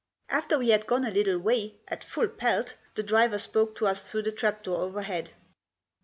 [0.29, 4.01] After we had gone a little way— at full pelt!— the driver spoke to us
[4.01, 5.29] through the trap door overhead.